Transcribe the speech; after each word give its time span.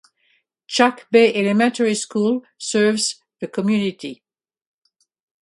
Chackbay 0.67 1.31
Elementary 1.37 1.93
School 1.93 2.41
serves 2.57 3.21
the 3.39 3.47
community. 3.47 4.23